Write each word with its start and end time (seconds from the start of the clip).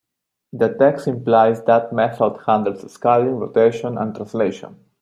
The 0.51 0.69
text 0.69 1.07
implies 1.07 1.63
that 1.65 1.93
method 1.93 2.39
handles 2.47 2.91
scaling, 2.91 3.35
rotation, 3.37 3.99
and 3.99 4.15
translation. 4.15 4.79